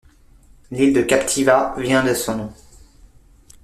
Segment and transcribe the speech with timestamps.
[0.71, 2.53] L'île de Captiva, vient de son nom.